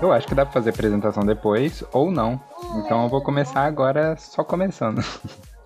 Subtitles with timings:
[0.00, 2.40] Eu acho que dá pra fazer apresentação depois ou não.
[2.76, 5.04] Então eu vou começar agora só começando.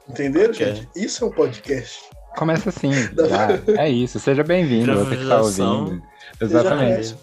[0.09, 0.89] Entenderam, gente?
[0.97, 2.11] Isso é um podcast.
[2.37, 2.91] Começa assim.
[3.29, 3.81] já.
[3.81, 4.19] É isso.
[4.19, 6.03] Seja bem-vindo, você que tá ouvindo.
[6.41, 7.17] Exatamente.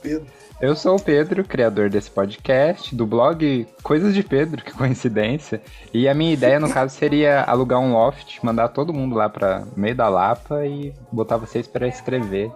[0.62, 5.62] Eu sou o Pedro, criador desse podcast, do blog Coisas de Pedro, que coincidência.
[5.94, 9.64] E a minha ideia, no caso, seria alugar um loft, mandar todo mundo lá para
[9.76, 12.52] meio da Lapa e botar vocês para escrever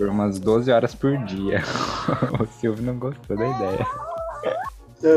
[0.00, 1.62] por umas 12 horas por dia.
[2.40, 3.86] o Silvio não gostou da ideia.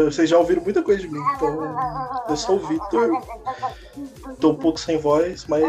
[0.05, 1.75] Vocês já ouviram muita coisa de mim, então
[2.27, 3.09] eu sou o Victor.
[4.41, 5.63] Tô um pouco sem voz, mas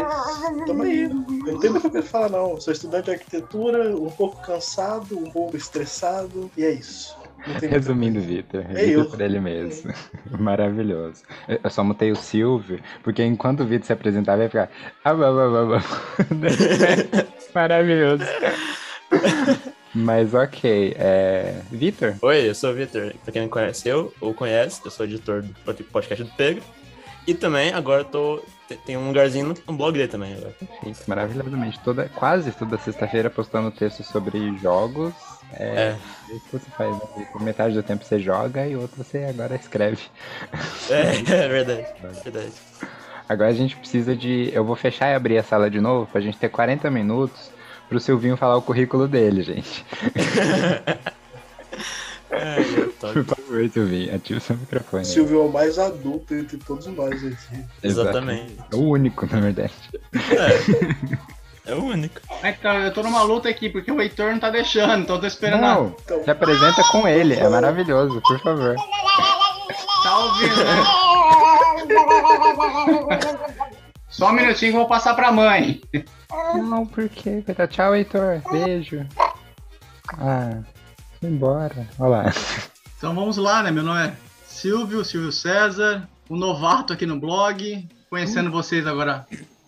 [0.65, 1.03] tamo aí.
[1.03, 2.59] Eu não tenho muito o que falar, não.
[2.59, 7.15] Sou estudante de arquitetura, um pouco cansado, um pouco estressado, e é isso.
[7.61, 9.93] Resumindo, Vitor, é Vitor por ele mesmo.
[10.39, 11.23] Maravilhoso.
[11.47, 14.69] Eu só mutei o Silvio, porque enquanto o Vitor se apresentava, ia ficar.
[15.03, 15.13] Ah,
[17.53, 18.23] Maravilhoso.
[19.93, 20.95] Mas ok.
[20.99, 21.61] É...
[21.71, 22.15] Vitor?
[22.21, 23.13] Oi, eu sou o Vitor.
[23.23, 26.61] Pra quem não conhece eu, ou conhece, eu sou editor do podcast do Pedro.
[27.25, 28.43] E também agora eu tô.
[28.85, 30.53] Tem um lugarzinho no blog dele também agora.
[30.85, 31.79] Isso, maravilhosamente.
[31.79, 35.13] Toda, quase toda sexta-feira postando texto sobre jogos.
[35.53, 35.97] É, é.
[36.33, 36.91] Isso que você faz.
[36.91, 37.27] Né?
[37.41, 40.01] Metade do tempo você joga e outro você agora escreve.
[40.89, 41.87] É, é verdade.
[42.23, 42.53] verdade.
[43.27, 44.51] Agora a gente precisa de.
[44.53, 47.49] Eu vou fechar e abrir a sala de novo pra gente ter 40 minutos
[47.87, 49.85] pro Silvinho falar o currículo dele, gente.
[52.31, 52.55] é,
[52.99, 55.05] Por favor, Silvinho, ativa seu microfone.
[55.05, 57.63] Silvio é o mais adulto entre todos nós aqui.
[57.83, 58.57] Exatamente.
[58.71, 59.73] É o único, na verdade.
[60.13, 61.35] É.
[61.65, 62.21] É o único.
[62.43, 65.27] Então, eu tô numa luta aqui, porque o Heitor não tá deixando, então eu tô
[65.27, 65.61] esperando.
[65.61, 66.23] Não, então...
[66.23, 68.75] se apresenta com ele, é maravilhoso, por favor.
[70.03, 70.83] Tá ouvindo, né?
[74.15, 75.81] Só um minutinho que eu vou passar pra mãe.
[76.53, 77.43] Não, por quê?
[77.69, 78.41] Tchau, Heitor.
[78.49, 79.05] Beijo.
[80.17, 80.59] Ah,
[81.19, 81.85] foi embora.
[81.99, 82.23] Olha lá.
[82.97, 83.71] Então vamos lá, né?
[83.71, 84.13] Meu nome é
[84.47, 89.27] Silvio, Silvio César, um novato aqui no blog, conhecendo vocês agora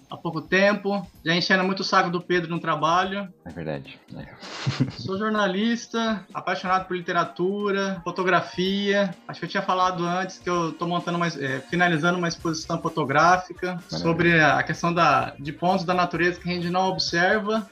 [0.09, 3.31] há pouco tempo, já enchendo muito o saco do Pedro no trabalho.
[3.45, 3.99] É verdade.
[4.15, 4.27] É.
[4.91, 9.13] Sou jornalista, apaixonado por literatura, fotografia.
[9.27, 12.81] Acho que eu tinha falado antes que eu estou montando mais, é, finalizando uma exposição
[12.81, 13.99] fotográfica Maravilha.
[13.99, 17.67] sobre a questão da, de pontos da natureza que a gente não observa.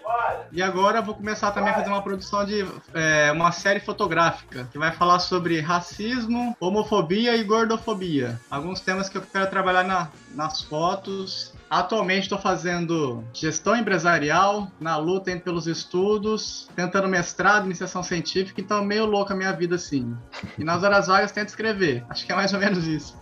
[0.52, 4.78] E agora vou começar também a fazer uma produção de é, uma série fotográfica que
[4.78, 8.40] vai falar sobre racismo, homofobia e gordofobia.
[8.50, 14.96] Alguns temas que eu quero trabalhar na, nas fotos Atualmente estou fazendo gestão empresarial, na
[14.96, 20.16] luta pelos estudos, tentando mestrado, iniciação científica, então é meio louca a minha vida assim.
[20.58, 22.06] E nas horas vagas tento escrever.
[22.10, 23.22] Acho que é mais ou menos isso.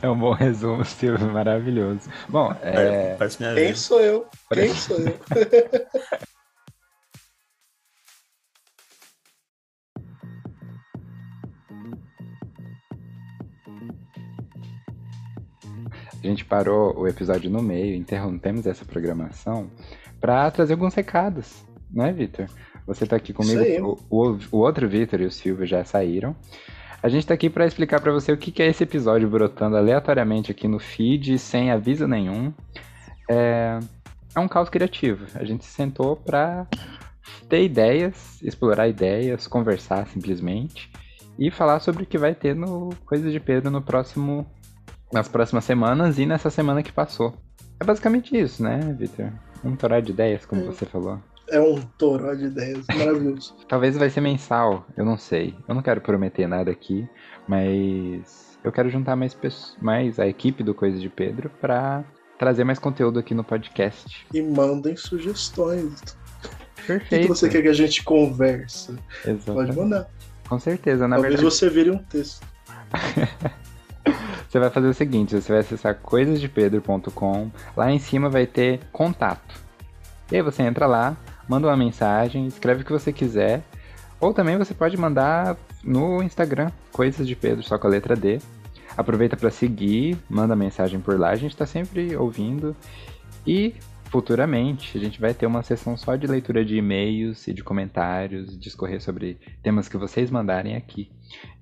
[0.00, 2.08] É um bom resumo, Silvio, maravilhoso.
[2.28, 3.16] Bom, é...
[3.56, 4.28] Quem sou eu?
[4.52, 5.18] Quem sou eu?
[16.24, 19.70] A gente parou o episódio no meio, interrompemos essa programação
[20.18, 22.46] para trazer alguns recados, não é, Vitor?
[22.86, 26.34] Você está aqui comigo, o, o, o, outro Vitor e o Silvio já saíram.
[27.02, 29.76] A gente está aqui para explicar para você o que, que é esse episódio brotando
[29.76, 32.54] aleatoriamente aqui no feed, sem aviso nenhum.
[33.30, 33.78] É,
[34.34, 35.26] é um caos criativo.
[35.34, 36.66] A gente se sentou para
[37.50, 40.90] ter ideias, explorar ideias, conversar simplesmente
[41.38, 44.46] e falar sobre o que vai ter no Coisas de Pedro no próximo
[45.14, 47.32] nas próximas semanas e nessa semana que passou.
[47.78, 49.32] É basicamente isso, né, Victor?
[49.64, 50.64] Um toró de ideias, como é.
[50.64, 51.20] você falou.
[51.48, 53.54] É um toró de ideias, maravilhoso.
[53.68, 55.54] Talvez vai ser mensal, eu não sei.
[55.68, 57.08] Eu não quero prometer nada aqui,
[57.46, 59.36] mas eu quero juntar mais,
[59.80, 62.02] mais a equipe do Coisa de Pedro para
[62.36, 64.26] trazer mais conteúdo aqui no podcast.
[64.34, 66.02] E mandem sugestões.
[66.84, 67.22] Perfeito.
[67.24, 68.98] O que você quer que a gente converse?
[69.24, 69.44] Exatamente.
[69.44, 70.10] Pode mandar.
[70.48, 71.54] Com certeza, na Talvez verdade.
[71.54, 72.44] você vire um texto.
[74.54, 79.60] Você vai fazer o seguinte: você vai acessar coisasdepedro.com, lá em cima vai ter contato.
[80.30, 81.16] E aí você entra lá,
[81.48, 83.64] manda uma mensagem, escreve o que você quiser.
[84.20, 88.38] Ou também você pode mandar no Instagram, Coisas de Pedro, só com a letra D.
[88.96, 92.76] Aproveita para seguir, manda mensagem por lá, a gente está sempre ouvindo.
[93.44, 93.74] E
[94.04, 98.56] futuramente a gente vai ter uma sessão só de leitura de e-mails e de comentários,
[98.56, 101.10] discorrer sobre temas que vocês mandarem aqui.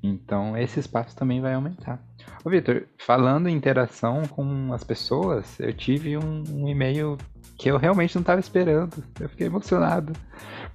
[0.03, 2.12] Então esse espaço também vai aumentar.
[2.45, 7.17] Ô Vitor, falando em interação com as pessoas, eu tive um, um e-mail
[7.57, 9.03] que eu realmente não estava esperando.
[9.21, 10.13] Eu fiquei emocionado.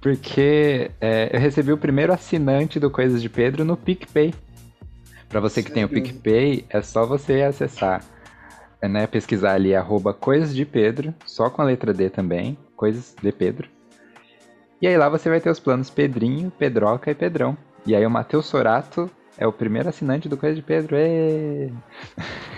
[0.00, 4.32] Porque é, eu recebi o primeiro assinante do Coisas de Pedro no PicPay.
[5.28, 5.88] Para você que Sério?
[5.88, 8.02] tem o PicPay, é só você acessar,
[8.82, 13.30] né, pesquisar ali arroba Coisas de Pedro, só com a letra D também, Coisas de
[13.30, 13.68] Pedro.
[14.80, 17.58] E aí lá você vai ter os planos Pedrinho, Pedroca e Pedrão.
[17.84, 20.96] E aí o Matheus Sorato é o primeiro assinante do Coisa de Pedro.
[20.96, 21.72] Êêê!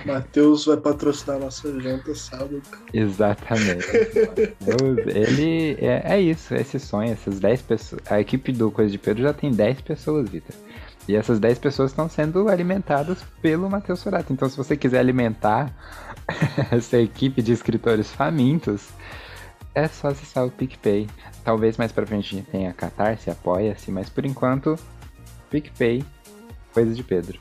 [0.06, 2.62] Matheus vai patrocinar nossa janta sábado.
[2.92, 3.86] Exatamente.
[5.06, 8.02] Ele é, é isso, é esse sonho, essas 10 pessoas.
[8.10, 10.56] A equipe do Coisa de Pedro já tem 10 pessoas, Vitor.
[11.06, 14.32] E essas 10 pessoas estão sendo alimentadas pelo Matheus Sorato.
[14.32, 15.70] Então, se você quiser alimentar
[16.72, 18.88] essa equipe de escritores famintos,
[19.74, 21.08] é só acessar o PicPay.
[21.44, 24.78] Talvez mais pra frente a gente tenha Catarse, Apoia-se, mas por enquanto,
[25.50, 26.04] PicPay,
[26.72, 27.38] Coisa de Pedro.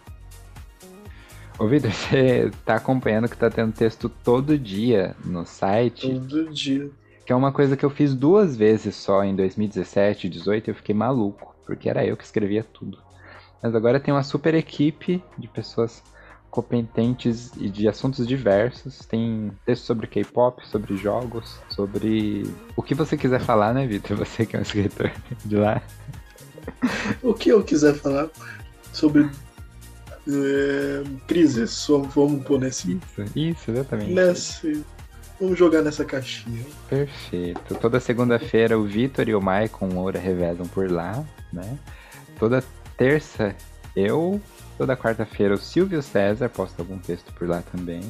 [1.57, 6.89] Ô Vitor, você tá acompanhando que tá tendo texto todo dia no site, Todo dia.
[7.25, 10.71] que é uma coisa que eu fiz duas vezes só em 2017 e 2018 e
[10.71, 12.97] eu fiquei maluco, porque era eu que escrevia tudo.
[13.61, 16.01] Mas agora tem uma super equipe de pessoas
[16.49, 18.99] competentes e de assuntos diversos.
[18.99, 22.43] Tem texto sobre K-pop, sobre jogos, sobre
[22.75, 24.17] o que você quiser falar, né, Vitor?
[24.17, 25.11] Você que é um escritor
[25.45, 25.81] de lá.
[27.21, 28.29] O que eu quiser falar
[28.91, 29.29] sobre
[30.27, 34.13] é, crises, vamos pôr nesse, Isso, isso, exatamente.
[34.13, 34.85] nesse.
[35.39, 36.65] Vamos jogar nessa caixinha.
[36.89, 37.73] Perfeito.
[37.75, 41.79] Toda segunda-feira o Vitor e o Maicon Moura revezam por lá, né?
[42.37, 42.61] Toda
[42.97, 43.55] terça
[43.95, 44.41] eu,
[44.77, 48.01] toda quarta-feira o Silvio César posta algum texto por lá também.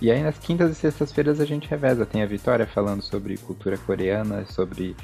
[0.00, 2.06] E aí nas quintas e sextas-feiras a gente reveza.
[2.06, 4.96] Tem a Vitória falando sobre cultura coreana, sobre.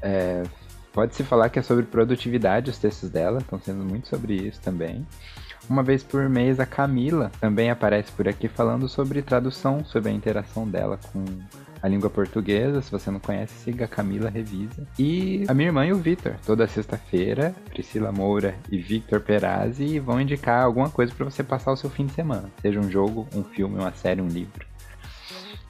[0.00, 0.44] é,
[0.92, 5.06] Pode-se falar que é sobre produtividade os textos dela, estão sendo muito sobre isso também.
[5.68, 10.14] Uma vez por mês a Camila também aparece por aqui falando sobre tradução, sobre a
[10.14, 11.24] interação dela com
[11.82, 12.80] a língua portuguesa.
[12.80, 14.86] Se você não conhece, siga a Camila Revisa.
[14.98, 20.18] E a minha irmã e o Vitor, toda sexta-feira, Priscila Moura e Victor Perazzi vão
[20.20, 22.50] indicar alguma coisa para você passar o seu fim de semana.
[22.62, 24.66] Seja um jogo, um filme, uma série, um livro.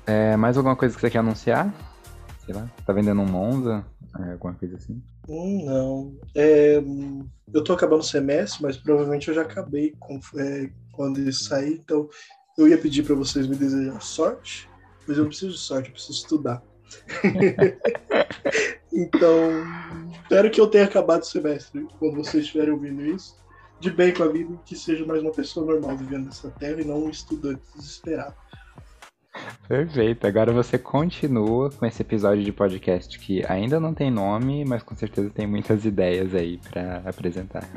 [0.06, 1.73] É, mais alguma coisa que você quer anunciar?
[2.47, 3.85] Sei lá, tá vendendo um Monza?
[4.16, 5.02] É, alguma coisa assim?
[5.28, 6.16] Hum, não.
[6.34, 6.82] É,
[7.52, 11.75] eu tô acabando o semestre, mas provavelmente eu já acabei com- é, quando ele sair,
[11.75, 12.08] então
[12.56, 14.69] eu ia pedir para vocês me desejar sorte,
[15.06, 16.62] mas eu preciso de sorte, eu preciso estudar.
[18.93, 19.40] então,
[20.22, 23.37] espero que eu tenha acabado o semestre quando vocês estiverem ouvindo isso.
[23.81, 26.84] De bem com a vida, que seja mais uma pessoa normal vivendo nessa terra e
[26.84, 28.34] não um estudante desesperado.
[29.69, 30.26] Perfeito.
[30.26, 34.96] Agora você continua com esse episódio de podcast que ainda não tem nome, mas com
[34.96, 37.69] certeza tem muitas ideias aí pra apresentar.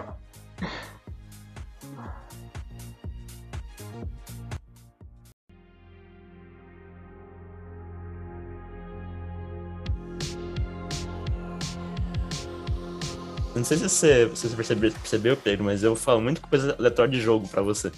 [13.54, 17.12] Não sei se você, se você percebeu, percebeu, Pedro, mas eu falo muito coisa aleatória
[17.12, 17.92] de jogo pra você.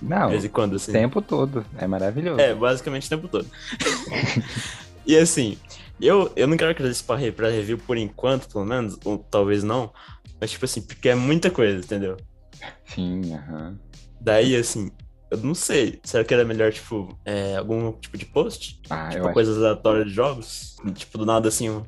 [0.00, 0.92] Não, De vez em quando, o assim.
[0.92, 1.64] tempo todo.
[1.78, 2.40] É maravilhoso.
[2.40, 3.46] É, basicamente o tempo todo.
[5.06, 5.56] e assim,
[6.00, 9.62] eu, eu não quero que eles parem pra review por enquanto, pelo menos, ou talvez
[9.64, 9.92] não.
[10.40, 12.16] Mas, tipo assim, porque é muita coisa, entendeu?
[12.84, 13.78] Sim, aham.
[14.20, 14.90] Daí, assim,
[15.30, 15.98] eu não sei.
[16.04, 18.80] Será que era melhor, tipo, é, algum tipo de post?
[18.90, 20.76] Ah, eu tipo, acho coisas aleatórias de jogos?
[20.94, 21.82] Tipo, do nada, assim, um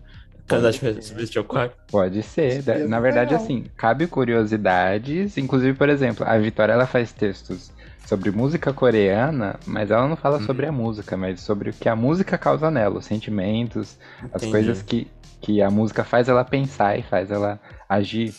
[0.47, 1.77] candidato 4?
[1.91, 2.65] Pode ser.
[2.89, 5.37] Na verdade, assim, cabe curiosidades.
[5.37, 7.71] Inclusive, por exemplo, a Vitória ela faz textos
[8.09, 10.47] sobre música coreana, mas ela não fala Uhum.
[10.47, 13.99] sobre a música, mas sobre o que a música causa nela, os sentimentos,
[14.33, 14.51] as Entendi.
[14.51, 15.07] coisas que,
[15.43, 18.35] que a música faz ela pensar e faz ela agir.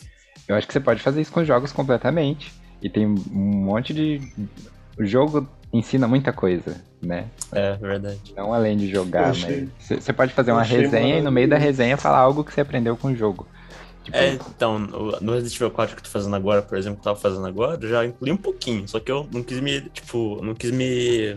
[0.47, 2.51] Eu acho que você pode fazer isso com jogos completamente.
[2.81, 4.19] E tem um monte de.
[4.97, 7.25] O jogo ensina muita coisa, né?
[7.51, 8.33] É, verdade.
[8.35, 9.69] Não além de jogar, mas.
[9.77, 12.97] Você pode fazer uma resenha e no meio da resenha falar algo que você aprendeu
[12.97, 13.45] com o jogo.
[14.11, 17.07] Tipo, É, então, no Resident Evil 4 que eu tô fazendo agora, por exemplo, que
[17.07, 19.81] eu tava fazendo agora, eu já incluí um pouquinho, só que eu não quis me,
[19.81, 21.33] tipo, não quis me.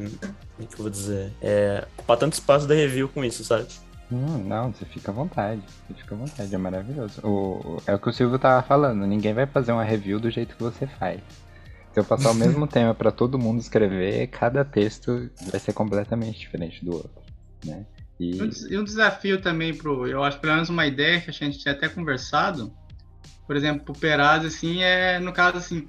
[0.56, 1.32] Como é que eu vou dizer?
[1.40, 1.86] É.
[1.98, 3.66] ocupar tanto espaço da review com isso, sabe?
[4.10, 5.62] Hum, não, você fica à vontade.
[5.88, 7.20] Você fica à vontade, é maravilhoso.
[7.26, 10.54] O, é o que o Silvio tava falando, ninguém vai fazer uma review do jeito
[10.56, 11.20] que você faz.
[11.92, 16.38] Se eu passar o mesmo tema pra todo mundo escrever, cada texto vai ser completamente
[16.38, 17.22] diferente do outro,
[17.64, 17.86] né?
[18.22, 20.06] E E um des- desafio também pro.
[20.06, 22.72] Eu acho pelo menos uma ideia que a gente tinha até conversado.
[23.46, 25.88] Por exemplo, pro Peraz, assim, é no caso assim,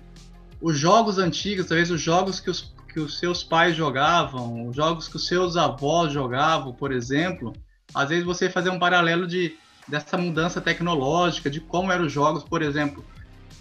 [0.60, 5.08] os jogos antigos, talvez os jogos que os, que os seus pais jogavam, os jogos
[5.08, 7.54] que os seus avós jogavam, por exemplo,
[7.94, 9.56] às vezes você fazer um paralelo de
[9.88, 13.06] dessa mudança tecnológica, de como eram os jogos, por exemplo,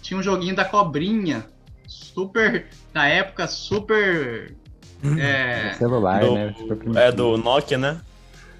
[0.01, 1.45] tinha um joguinho da cobrinha,
[1.85, 4.55] super, na época, super.
[5.19, 6.55] É, celular, Do- né?
[6.57, 6.97] Super.
[6.97, 8.01] É do Nokia, né?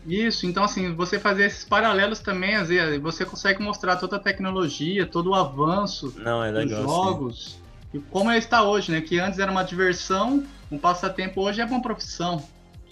[0.06, 4.20] Isso, então assim, você fazer esses paralelos também, às vezes, você consegue mostrar toda a
[4.20, 6.82] tecnologia, todo o avanço Não, é dos legal.
[6.82, 6.88] sim.
[6.88, 7.58] jogos
[7.94, 9.02] e como ele está hoje, né?
[9.02, 12.44] Que antes era uma diversão, um passatempo, hoje é uma profissão.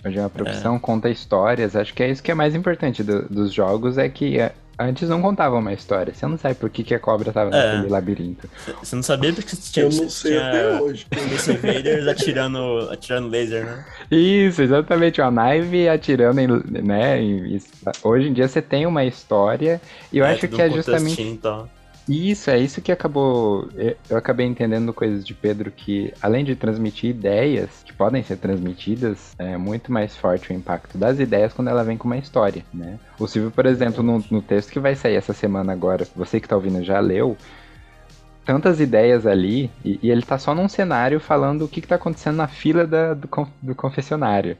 [0.06, 1.76] Hoje é uma profissão, conta histórias.
[1.76, 5.08] Acho que é isso que é mais importante do- dos jogos, é que é, Antes
[5.08, 6.14] não contava uma história.
[6.14, 7.74] Você não sabe por que, que a cobra tava É.
[7.76, 8.50] naquele labirinto.
[8.82, 11.06] Você não sabia porque você tinha, Eu não sei tinha até hoje.
[11.14, 13.86] Space Invaders atirando, atirando laser, né?
[14.10, 15.22] Isso, exatamente.
[15.22, 16.48] Uma naive atirando em.
[16.82, 17.62] Né, em-
[18.04, 19.80] hoje em dia você tem uma história.
[20.12, 21.02] E eu acho tudo que é um justamente.
[21.02, 21.70] contextinho e tal.
[22.14, 23.70] Isso, é isso que acabou.
[23.76, 28.36] eu- Eu acabei entendendo coisas de Pedro que, além de transmitir ideias que podem ser
[28.38, 32.64] transmitidas, é muito mais forte o impacto das ideias quando ela vem com uma história,
[32.74, 33.00] né?
[33.18, 36.48] O Silvio, por exemplo, no, no texto que vai sair essa semana agora, você que
[36.50, 37.38] tá ouvindo já leu,
[38.46, 41.96] tantas ideias ali, e, e ele tá só num cenário falando o que, que tá
[41.96, 43.30] acontecendo na fila da- do,
[43.62, 44.58] do confessionário.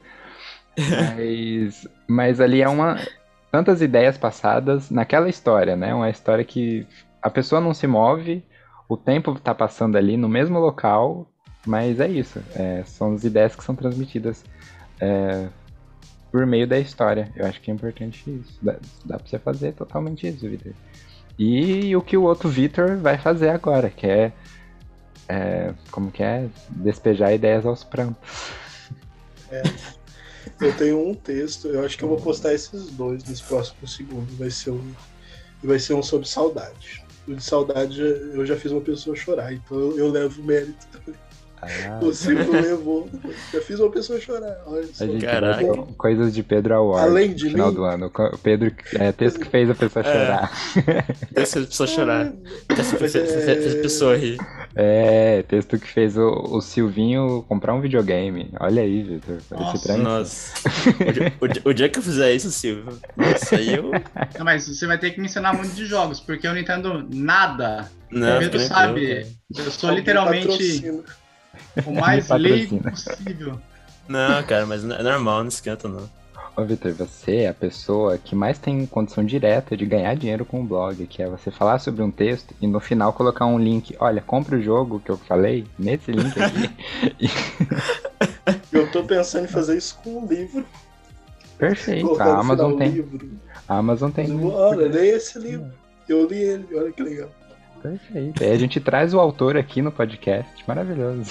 [0.78, 2.98] Mas, mas ali é uma.
[3.50, 5.94] Tantas ideias passadas naquela história, né?
[5.94, 6.86] Uma história que
[7.22, 8.44] a pessoa não se move,
[8.88, 11.26] o tempo tá passando ali no mesmo local,
[11.66, 12.42] mas é isso.
[12.54, 14.44] é, são as ideias que são transmitidas
[15.00, 15.48] é,
[16.30, 17.32] por meio da história.
[17.36, 18.58] Eu acho que é importante isso.
[18.60, 20.72] Dá, dá você fazer totalmente isso, Vitor.
[21.38, 24.32] E o que o outro Vitor vai fazer agora, que é,
[25.28, 26.48] é, Como que é?
[26.68, 28.50] Despejar ideias aos prantos.
[30.60, 34.34] Eu tenho um texto, eu acho que eu vou postar esses dois nos próximos segundos.
[34.36, 34.92] Vai ser um,
[35.62, 37.01] vai ser um sobre saudade.
[37.28, 41.14] O de saudade eu já fiz uma pessoa chorar, então eu, eu levo mérito também.
[41.64, 43.08] Ah, O Silvio levou.
[43.52, 44.60] Já fiz uma pessoa chorar.
[44.66, 45.04] Olha só.
[45.04, 45.64] a Caraca.
[45.96, 47.74] coisas de Pedro Award Além de no final mim?
[47.76, 48.06] do ano.
[48.12, 50.12] O Pedro é texto que fez a pessoa É.
[50.12, 50.52] chorar.
[51.36, 52.32] Essa pessoa chorar.
[52.98, 54.38] Fez, é- fez, fez pessoa rir.
[54.74, 58.50] É, texto que fez o, o Silvinho comprar um videogame.
[58.58, 59.38] Olha aí, Vitor.
[59.50, 59.96] Nossa.
[59.98, 60.52] Nossa.
[61.00, 62.98] O dia, o dia- o que eu fizer isso, Silvio.
[63.16, 63.90] Nossa, aí eu.
[64.38, 67.06] Não, mas você vai ter que me ensinar muito de jogos, porque eu não entendo
[67.12, 67.90] nada.
[68.10, 69.26] Não, Pedro tranquilo, sabe,
[69.56, 71.02] eu sou Alguém literalmente patrocina.
[71.86, 73.60] o mais leigo possível.
[74.08, 76.08] Não, cara, mas é normal, não esquenta não.
[76.54, 80.60] Ô, Vitor, você é a pessoa que mais tem condição direta de ganhar dinheiro com
[80.60, 83.96] o blog, que é você falar sobre um texto e no final colocar um link.
[83.98, 87.30] Olha, compra o jogo que eu falei nesse link aqui.
[88.70, 90.66] Eu tô pensando em fazer isso com um livro.
[91.56, 92.06] Perfeito.
[92.06, 92.90] Colocar A Amazon tem.
[92.90, 93.30] livro.
[93.68, 94.44] A Amazon tem.
[94.44, 95.72] Olha, leia esse livro.
[96.08, 97.28] Eu li ele, olha que legal.
[97.80, 98.42] Perfeito.
[98.42, 100.52] Aí a gente traz o autor aqui no podcast.
[100.66, 101.30] Maravilhoso.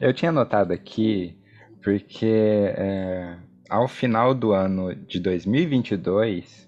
[0.00, 1.36] Eu tinha notado aqui
[1.82, 3.36] porque é,
[3.68, 6.64] ao final do ano de 2022,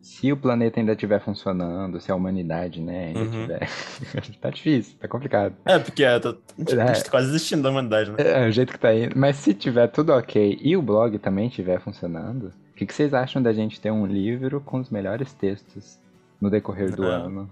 [0.00, 3.30] se o planeta ainda estiver funcionando, se a humanidade, né, ainda Uhum.
[3.30, 3.68] tiver.
[4.40, 5.54] tá difícil, tá complicado.
[5.64, 6.92] É, porque é, tá, a gente É.
[7.02, 8.16] tá quase desistindo da humanidade, né?
[8.18, 9.18] É, o jeito que tá indo.
[9.18, 13.12] Mas se tiver tudo ok e o blog também estiver funcionando, o que, que vocês
[13.12, 15.98] acham da gente ter um livro com os melhores textos
[16.40, 17.08] no decorrer do Não.
[17.10, 17.50] ano?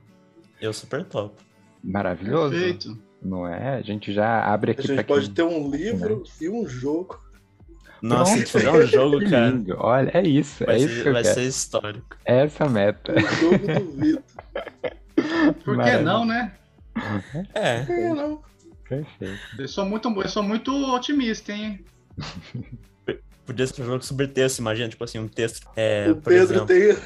[0.61, 1.35] Eu super top.
[1.83, 2.99] Maravilhoso, Perfeito.
[3.25, 3.77] Não é?
[3.77, 5.17] A gente já abre A aqui pra gente quem...
[5.17, 7.19] pode ter um livro e um jogo.
[8.03, 8.59] Nossa, se Pronto.
[8.59, 9.77] tiver um jogo, Que cara, lindo.
[9.79, 12.17] Olha, é isso, vai, é isso ser, que eu vai ser histórico.
[12.27, 13.15] É essa a meta.
[13.15, 14.23] O jogo do Vitor.
[15.65, 16.03] Por que Maravilha.
[16.03, 16.53] não, né?
[17.55, 17.77] É.
[17.89, 18.43] É, não.
[18.87, 19.41] Perfeito.
[19.59, 21.83] Eu sou muito, eu sou muito otimista, hein?
[23.47, 25.67] Podia ser um jogo sobre texto, imagina, tipo assim, um texto.
[25.75, 26.67] É, o por Pedro exemplo.
[26.67, 26.97] tem.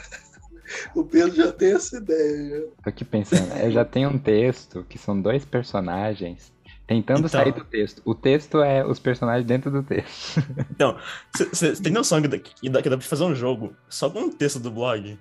[0.94, 2.66] O Pedro já tem essa ideia.
[2.82, 6.52] Tô aqui pensando, eu já tenho um texto que são dois personagens
[6.86, 7.28] tentando Então.
[7.28, 8.00] sair do texto.
[8.04, 10.42] O texto é os personagens dentro do texto.
[11.52, 14.58] Você tem noção que dá, que dá pra fazer um jogo só com um texto
[14.58, 15.18] do blog?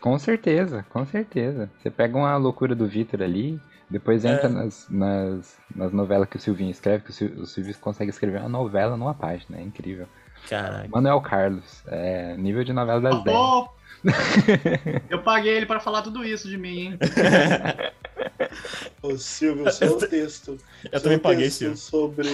[0.00, 1.70] Com certeza, com certeza.
[1.78, 4.32] Você pega uma loucura do Vitor ali, depois É.
[4.34, 8.10] entra nas, nas, nas novelas que o Silvinho escreve, que o, Sil, o Silvio consegue
[8.10, 10.06] escrever uma novela numa página, é incrível.
[10.48, 10.88] Caraca.
[10.88, 13.36] Manuel Carlos, é nível de novela das 10.
[13.36, 13.68] Pô,
[15.10, 16.98] eu paguei ele pra falar tudo isso de mim, hein?
[19.02, 20.58] Ô, Silvio, seu texto.
[20.84, 21.76] Eu seu também paguei, texto Silvio.
[21.76, 22.28] sobre.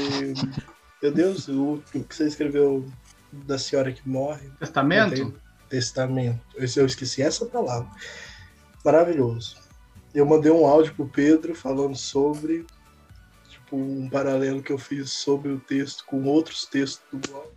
[1.02, 2.86] Meu Deus, o que você escreveu
[3.32, 4.50] da senhora que morre.
[4.58, 5.34] Testamento?
[5.68, 6.40] Testamento.
[6.56, 7.90] Esse eu esqueci essa palavra.
[8.84, 9.56] Maravilhoso.
[10.14, 12.66] Eu mandei um áudio pro Pedro falando sobre
[13.48, 17.48] tipo um paralelo que eu fiz sobre o texto com outros textos do blog.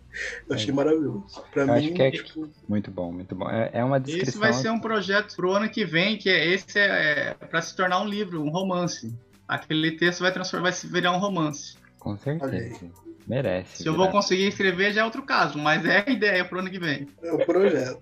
[0.48, 0.72] Eu achei É.
[0.72, 1.42] maravilhoso.
[1.52, 3.48] Pra Eu acho mim, que é- tipo, Muito bom, muito bom.
[3.50, 4.28] É, é uma descrição.
[4.30, 7.60] Esse vai ser um projeto pro ano que vem, que é esse é, é para
[7.62, 9.14] se tornar um livro, um romance.
[9.48, 11.76] Aquele texto vai transformar, vai se virar um romance.
[11.98, 12.86] Com certeza.
[13.26, 13.82] Merece.
[13.82, 16.70] Se eu vou conseguir escrever já é outro caso, mas é a ideia pro ano
[16.70, 17.08] que vem.
[17.22, 18.00] é o projeto.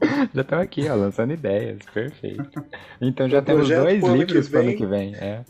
[0.34, 1.78] Já estão aqui, ó, lançando ideias.
[1.94, 2.64] Perfeito.
[3.00, 4.76] Então já O temos dois pro ano livros para ano vem.
[4.76, 5.14] que vem.
[5.14, 5.44] É.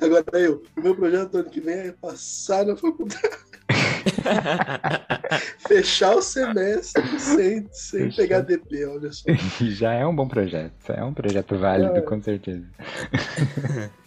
[0.00, 3.20] Agora eu, o meu projeto do ano que vem é passar na faculdade.
[5.66, 9.24] Fechar o semestre sem, sem pegar DP, olha só.
[9.60, 10.72] Já é um bom projeto.
[10.90, 12.00] É um projeto válido, É.
[12.00, 12.64] com certeza.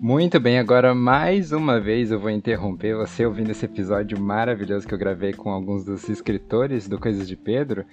[0.00, 4.94] Muito bem, agora mais uma vez eu vou interromper você ouvindo esse episódio maravilhoso que
[4.94, 7.84] eu gravei com alguns dos escritores do Coisas de Pedro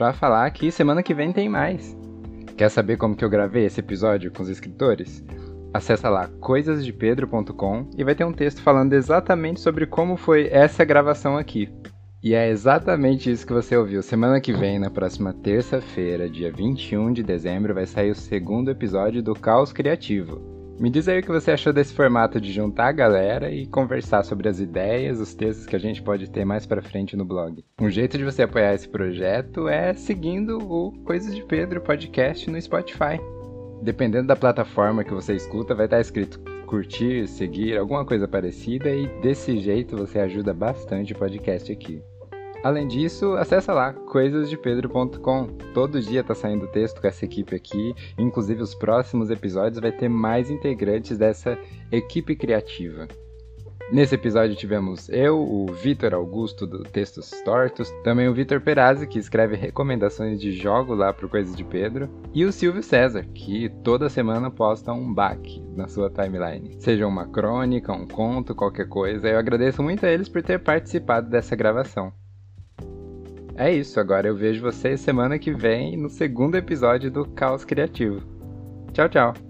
[0.00, 1.94] para falar que semana que vem tem mais.
[2.56, 5.22] Quer saber como que eu gravei esse episódio com os escritores?
[5.74, 11.36] Acessa lá coisasdepedro.com e vai ter um texto falando exatamente sobre como foi essa gravação
[11.36, 11.68] aqui.
[12.22, 14.02] E é exatamente isso que você ouviu.
[14.02, 19.22] Semana que vem, na próxima terça-feira, dia 21 de dezembro, vai sair o segundo episódio
[19.22, 20.59] do Caos Criativo.
[20.80, 24.22] Me diz aí o que você achou desse formato de juntar a galera e conversar
[24.22, 27.62] sobre as ideias, os textos que a gente pode ter mais pra frente no blog.
[27.78, 32.58] Um jeito de você apoiar esse projeto é seguindo o Coisas de Pedro podcast no
[32.58, 33.20] Spotify.
[33.82, 39.06] Dependendo da plataforma que você escuta, vai estar escrito curtir, seguir, alguma coisa parecida e
[39.20, 42.02] desse jeito você ajuda bastante o podcast aqui.
[42.62, 45.46] Além disso, acessa lá coisasdepedro.com.
[45.72, 50.08] Todo dia tá saindo texto com essa equipe aqui, inclusive os próximos episódios vai ter
[50.08, 51.58] mais integrantes dessa
[51.90, 53.08] equipe criativa.
[53.90, 59.18] Nesse episódio tivemos eu, o Vitor Augusto do Textos Tortos, também o Vitor Perazzi, que
[59.18, 64.08] escreve recomendações de jogo lá pro Coisas de Pedro, e o Silvio César, que toda
[64.08, 66.76] semana posta um baque na sua timeline.
[66.78, 69.28] Seja uma crônica, um conto, qualquer coisa.
[69.28, 72.12] Eu agradeço muito a eles por ter participado dessa gravação.
[73.60, 78.22] É isso, agora eu vejo vocês semana que vem no segundo episódio do Caos Criativo.
[78.94, 79.49] Tchau, tchau!